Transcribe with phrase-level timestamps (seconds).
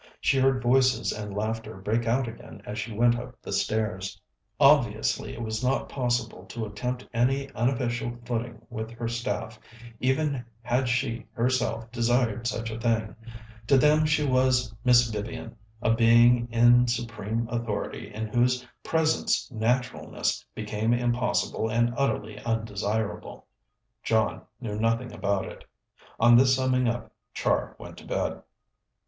[0.19, 4.19] She heard voices and laughter break out again as she went up the stairs.
[4.59, 9.59] Obviously it was not possible to attempt any unofficial footing with her staff,
[9.99, 13.15] even had she herself desired such a thing.
[13.67, 20.43] To them she was Miss Vivian, a being in supreme authority, in whose presence naturalness
[20.55, 23.45] became impossible and utterly undesirable.
[24.01, 25.63] John knew nothing about it.
[26.19, 28.41] On this summing up, Char went to bed.